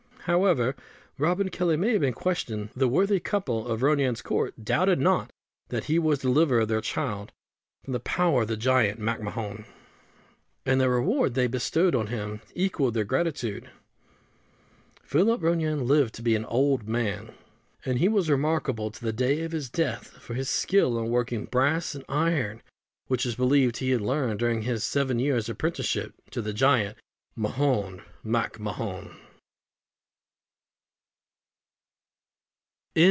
[0.25, 0.75] However
[1.17, 5.31] Robin Kelly may have been questioned, the worthy couple of Ronayne's Court doubted not
[5.69, 7.31] that he was the deliverer of their child
[7.83, 9.65] from the power of the giant MacMahon;
[10.63, 13.71] and the reward they bestowed on him equalled their gratitude.
[15.03, 17.33] Philip Ronayne lived to be an old man;
[17.83, 21.45] and he was remarkable to the day of his death for his skill in working
[21.45, 22.61] brass and iron,
[23.07, 26.95] which it was believed he had learned during his seven years' apprenticeship to the giant
[27.35, 29.17] Mahon MacMahon.